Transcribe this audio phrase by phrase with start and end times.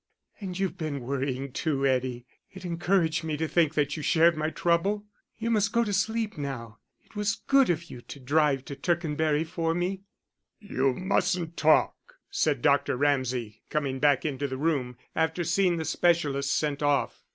[0.39, 2.25] "And you've been worrying too, Eddie.
[2.49, 5.05] It encouraged me to think that you shared my trouble.
[5.37, 6.79] You must go to sleep now.
[7.05, 10.01] It was good of you to drive to Tercanbury for me."
[10.59, 12.97] "You mustn't talk," said Dr.
[12.97, 17.23] Ramsay, coming back into the room, after seeing the specialist sent off.